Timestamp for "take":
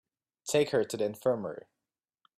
0.47-0.71